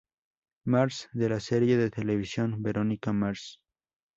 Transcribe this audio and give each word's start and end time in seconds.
Mars", 0.65 1.09
de 1.13 1.29
la 1.29 1.39
serie 1.39 1.77
de 1.77 1.91
televisión 1.91 2.63
"Veronica 2.63 3.13
Mars". 3.13 3.59